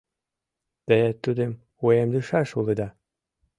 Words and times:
Те 0.87 0.99
тудым 1.23 1.51
уэмдышаш 1.83 2.49
улыда. 2.59 2.87